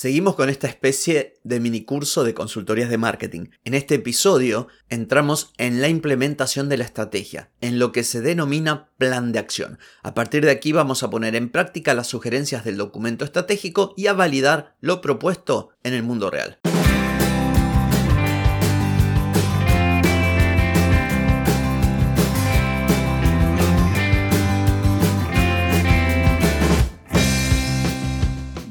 [0.00, 3.46] Seguimos con esta especie de minicurso de consultorías de marketing.
[3.64, 8.90] En este episodio entramos en la implementación de la estrategia, en lo que se denomina
[8.96, 9.80] plan de acción.
[10.04, 14.06] A partir de aquí vamos a poner en práctica las sugerencias del documento estratégico y
[14.06, 16.60] a validar lo propuesto en el mundo real.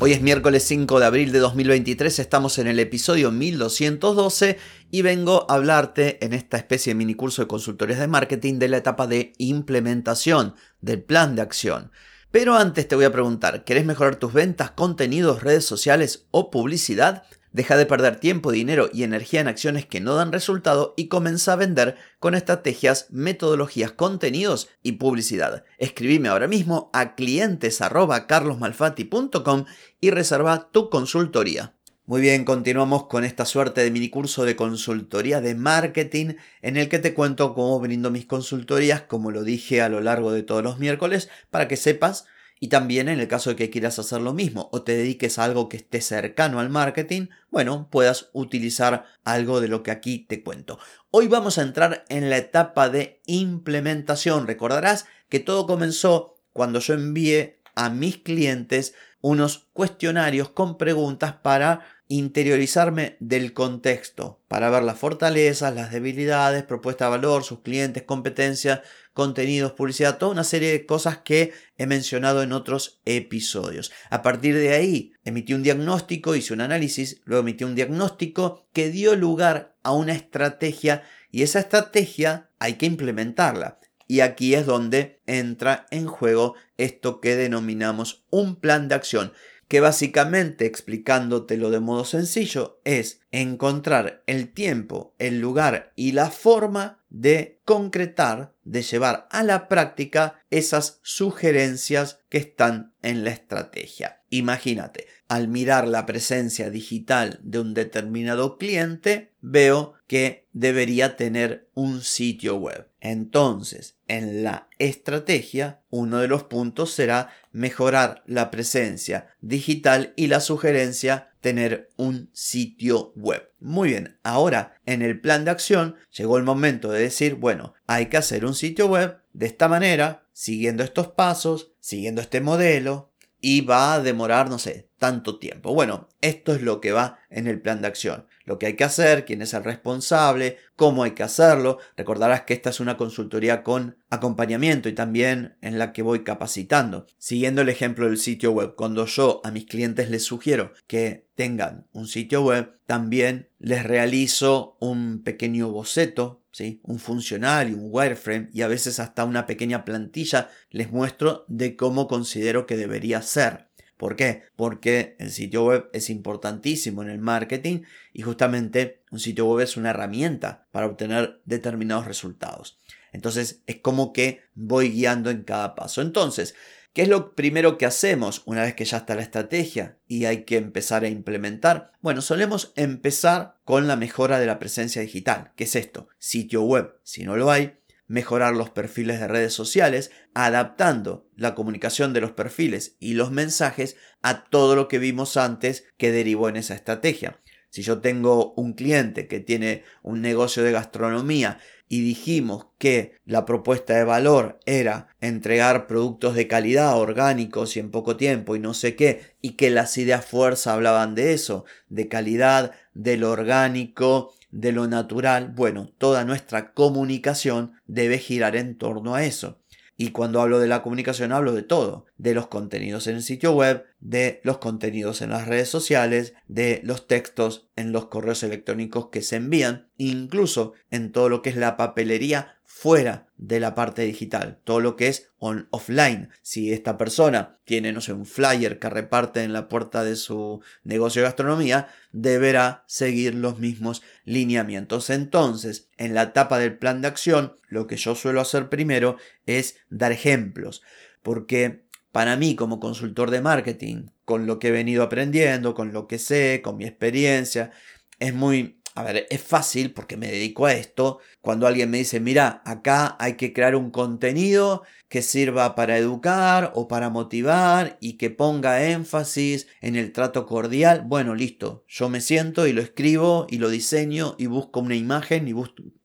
[0.00, 4.56] Hoy es miércoles 5 de abril de 2023, estamos en el episodio 1212
[4.92, 8.76] y vengo a hablarte en esta especie de minicurso de consultorías de marketing de la
[8.76, 11.90] etapa de implementación del plan de acción.
[12.30, 17.24] Pero antes te voy a preguntar, ¿querés mejorar tus ventas, contenidos, redes sociales o publicidad?
[17.52, 21.54] Deja de perder tiempo, dinero y energía en acciones que no dan resultado y comienza
[21.54, 25.64] a vender con estrategias, metodologías, contenidos y publicidad.
[25.78, 29.64] Escribime ahora mismo a clientes@carlosmalfatti.com
[30.00, 31.74] y reserva tu consultoría.
[32.04, 36.98] Muy bien, continuamos con esta suerte de minicurso de consultoría de marketing en el que
[36.98, 40.78] te cuento cómo brindo mis consultorías, como lo dije a lo largo de todos los
[40.78, 42.24] miércoles, para que sepas
[42.60, 45.44] y también en el caso de que quieras hacer lo mismo o te dediques a
[45.44, 50.42] algo que esté cercano al marketing, bueno, puedas utilizar algo de lo que aquí te
[50.42, 50.78] cuento.
[51.10, 54.46] Hoy vamos a entrar en la etapa de implementación.
[54.46, 61.80] Recordarás que todo comenzó cuando yo envié a mis clientes unos cuestionarios con preguntas para
[62.08, 68.80] interiorizarme del contexto, para ver las fortalezas, las debilidades, propuesta de valor, sus clientes, competencias,
[69.12, 73.92] contenidos, publicidad, toda una serie de cosas que he mencionado en otros episodios.
[74.08, 78.90] A partir de ahí, emití un diagnóstico, hice un análisis, luego emití un diagnóstico que
[78.90, 83.80] dio lugar a una estrategia y esa estrategia hay que implementarla.
[84.06, 89.32] Y aquí es donde entra en juego esto que denominamos un plan de acción
[89.68, 97.04] que básicamente explicándotelo de modo sencillo es encontrar el tiempo, el lugar y la forma
[97.10, 104.22] de concretar, de llevar a la práctica esas sugerencias que están en la estrategia.
[104.30, 112.02] Imagínate, al mirar la presencia digital de un determinado cliente, veo que debería tener un
[112.02, 112.88] sitio web.
[113.00, 120.40] Entonces, en la estrategia, uno de los puntos será mejorar la presencia digital y la
[120.40, 123.50] sugerencia tener un sitio web.
[123.60, 128.06] Muy bien, ahora en el plan de acción llegó el momento de decir, bueno, hay
[128.06, 133.60] que hacer un sitio web de esta manera, siguiendo estos pasos, siguiendo este modelo, y
[133.60, 135.74] va a demorar, no sé, tanto tiempo.
[135.74, 138.84] Bueno, esto es lo que va en el plan de acción lo que hay que
[138.84, 141.78] hacer, quién es el responsable, cómo hay que hacerlo.
[141.98, 147.06] Recordarás que esta es una consultoría con acompañamiento y también en la que voy capacitando.
[147.18, 151.86] Siguiendo el ejemplo del sitio web, cuando yo a mis clientes les sugiero que tengan
[151.92, 156.80] un sitio web, también les realizo un pequeño boceto, ¿sí?
[156.84, 161.76] un funcional y un wireframe y a veces hasta una pequeña plantilla les muestro de
[161.76, 163.67] cómo considero que debería ser.
[163.98, 164.44] ¿Por qué?
[164.54, 167.82] Porque el sitio web es importantísimo en el marketing
[168.12, 172.78] y justamente un sitio web es una herramienta para obtener determinados resultados.
[173.12, 176.00] Entonces es como que voy guiando en cada paso.
[176.00, 176.54] Entonces,
[176.92, 180.44] ¿qué es lo primero que hacemos una vez que ya está la estrategia y hay
[180.44, 181.90] que empezar a implementar?
[182.00, 185.50] Bueno, solemos empezar con la mejora de la presencia digital.
[185.56, 186.08] ¿Qué es esto?
[186.18, 187.74] Sitio web, si no lo hay,
[188.08, 193.96] mejorar los perfiles de redes sociales, adaptando la comunicación de los perfiles y los mensajes
[194.22, 197.40] a todo lo que vimos antes que derivó en esa estrategia.
[197.70, 203.44] Si yo tengo un cliente que tiene un negocio de gastronomía y dijimos que la
[203.44, 208.74] propuesta de valor era entregar productos de calidad orgánicos y en poco tiempo y no
[208.74, 214.72] sé qué, y que las ideas fuerza hablaban de eso, de calidad, del orgánico, de
[214.72, 219.58] lo natural, bueno, toda nuestra comunicación debe girar en torno a eso.
[220.00, 223.52] Y cuando hablo de la comunicación hablo de todo, de los contenidos en el sitio
[223.52, 229.08] web, de los contenidos en las redes sociales, de los textos en los correos electrónicos
[229.08, 234.02] que se envían, incluso en todo lo que es la papelería fuera de la parte
[234.02, 236.28] digital, todo lo que es on offline.
[236.42, 240.60] Si esta persona tiene, no sé, un flyer que reparte en la puerta de su
[240.84, 245.08] negocio de gastronomía, deberá seguir los mismos lineamientos.
[245.08, 249.16] Entonces, en la etapa del plan de acción, lo que yo suelo hacer primero
[249.46, 250.82] es dar ejemplos,
[251.22, 256.06] porque para mí como consultor de marketing, con lo que he venido aprendiendo, con lo
[256.06, 257.70] que sé, con mi experiencia,
[258.18, 261.20] es muy a ver, es fácil porque me dedico a esto.
[261.40, 266.72] Cuando alguien me dice, mira, acá hay que crear un contenido que sirva para educar
[266.74, 271.04] o para motivar y que ponga énfasis en el trato cordial.
[271.06, 271.84] Bueno, listo.
[271.86, 275.54] Yo me siento y lo escribo y lo diseño y busco una imagen y,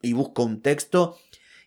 [0.08, 1.18] y busco un texto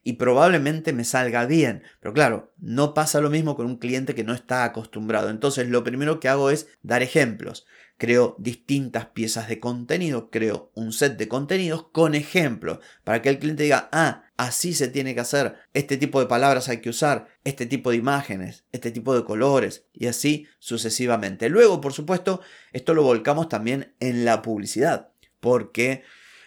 [0.06, 1.82] y probablemente me salga bien.
[1.98, 5.30] Pero claro, no pasa lo mismo con un cliente que no está acostumbrado.
[5.30, 7.66] Entonces lo primero que hago es dar ejemplos
[7.98, 13.38] creo distintas piezas de contenido, creo un set de contenidos con ejemplos para que el
[13.38, 17.28] cliente diga, ah, así se tiene que hacer, este tipo de palabras hay que usar,
[17.44, 21.48] este tipo de imágenes, este tipo de colores y así sucesivamente.
[21.48, 22.40] Luego, por supuesto,
[22.72, 26.02] esto lo volcamos también en la publicidad, porque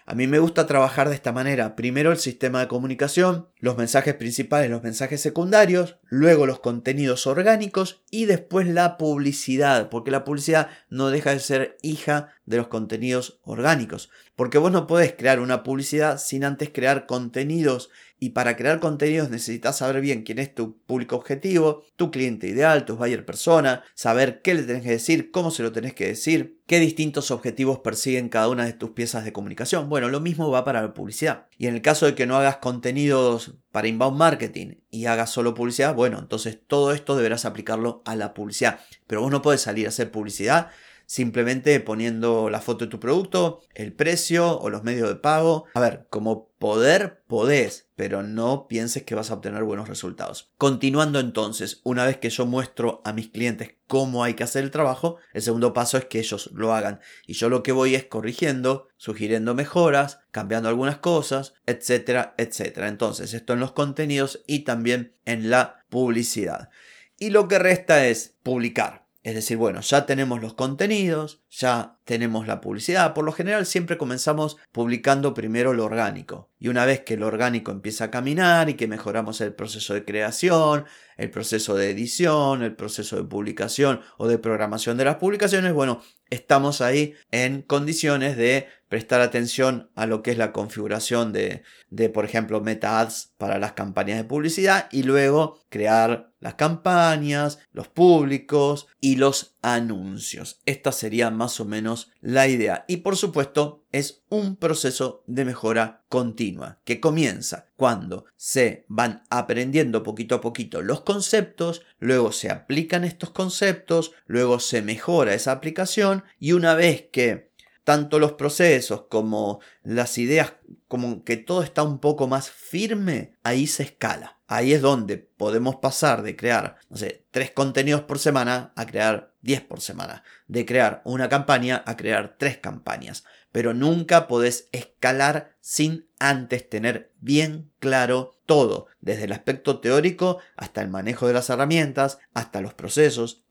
[0.09, 1.75] a mí me gusta trabajar de esta manera.
[1.75, 8.01] Primero el sistema de comunicación, los mensajes principales, los mensajes secundarios, luego los contenidos orgánicos
[8.09, 13.39] y después la publicidad, porque la publicidad no deja de ser hija de los contenidos
[13.43, 14.09] orgánicos.
[14.35, 19.29] Porque vos no podés crear una publicidad sin antes crear contenidos y para crear contenidos
[19.29, 24.41] necesitas saber bien quién es tu público objetivo, tu cliente ideal, tu buyer persona, saber
[24.41, 28.27] qué le tenés que decir, cómo se lo tenés que decir, qué distintos objetivos persiguen
[28.27, 29.87] cada una de tus piezas de comunicación.
[29.87, 31.47] Bueno, lo mismo va para la publicidad.
[31.57, 35.53] Y en el caso de que no hagas contenidos para inbound marketing y hagas solo
[35.53, 38.81] publicidad, bueno, entonces todo esto deberás aplicarlo a la publicidad.
[39.07, 40.71] Pero vos no puedes salir a hacer publicidad
[41.09, 45.65] simplemente poniendo la foto de tu producto, el precio o los medios de pago.
[45.73, 50.51] A ver, como poder podés, pero no pienses que vas a obtener buenos resultados.
[50.59, 54.69] Continuando entonces, una vez que yo muestro a mis clientes cómo hay que hacer el
[54.69, 56.99] trabajo, el segundo paso es que ellos lo hagan.
[57.25, 62.87] Y yo lo que voy es corrigiendo, sugiriendo mejoras, cambiando algunas cosas, etcétera, etcétera.
[62.87, 66.69] Entonces, esto en los contenidos y también en la publicidad.
[67.17, 69.08] Y lo que resta es publicar.
[69.21, 73.13] Es decir, bueno, ya tenemos los contenidos, ya tenemos la publicidad.
[73.13, 76.49] Por lo general siempre comenzamos publicando primero lo orgánico.
[76.57, 80.05] Y una vez que lo orgánico empieza a caminar y que mejoramos el proceso de
[80.05, 80.85] creación,
[81.17, 86.01] el proceso de edición, el proceso de publicación o de programación de las publicaciones, bueno,
[86.29, 92.09] estamos ahí en condiciones de prestar atención a lo que es la configuración de, de,
[92.09, 97.87] por ejemplo, meta ads para las campañas de publicidad y luego crear las campañas, los
[97.87, 100.61] públicos y los anuncios.
[100.65, 102.85] Esta sería más o menos la idea.
[102.87, 110.03] Y por supuesto, es un proceso de mejora continua que comienza cuando se van aprendiendo
[110.03, 116.23] poquito a poquito los conceptos, luego se aplican estos conceptos, luego se mejora esa aplicación
[116.39, 117.48] y una vez que
[117.83, 120.53] tanto los procesos como las ideas,
[120.87, 124.39] como que todo está un poco más firme, ahí se escala.
[124.47, 129.35] Ahí es donde podemos pasar de crear, no sé, tres contenidos por semana a crear
[129.41, 130.23] 10 por semana.
[130.47, 133.23] De crear una campaña a crear tres campañas.
[133.51, 140.81] Pero nunca podés escalar sin antes tener bien claro todo, desde el aspecto teórico hasta
[140.81, 143.43] el manejo de las herramientas, hasta los procesos,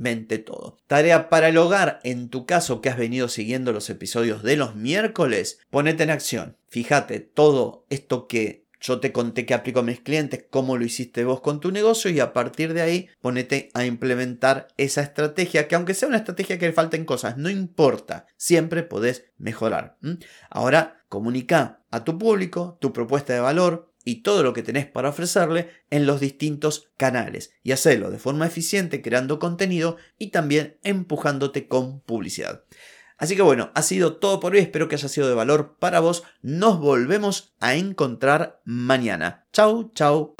[0.00, 0.78] absolutamente todo.
[0.86, 4.74] Tarea para el hogar, en tu caso que has venido siguiendo los episodios de los
[4.74, 6.56] miércoles, ponete en acción.
[6.68, 11.24] Fíjate todo esto que yo te conté que aplico a mis clientes, cómo lo hiciste
[11.24, 15.74] vos con tu negocio y a partir de ahí ponete a implementar esa estrategia, que
[15.74, 19.98] aunque sea una estrategia que le falten cosas, no importa, siempre podés mejorar.
[20.48, 25.10] Ahora comunica a tu público tu propuesta de valor, y todo lo que tenés para
[25.10, 31.68] ofrecerle en los distintos canales y hacerlo de forma eficiente creando contenido y también empujándote
[31.68, 32.64] con publicidad.
[33.18, 36.00] Así que bueno, ha sido todo por hoy, espero que haya sido de valor para
[36.00, 36.22] vos.
[36.40, 39.46] Nos volvemos a encontrar mañana.
[39.52, 40.39] Chau, chau.